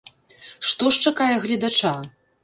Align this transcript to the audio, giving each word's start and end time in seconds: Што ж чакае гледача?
Што 0.69 0.87
ж 0.95 1.03
чакае 1.09 1.27
гледача? 1.43 1.91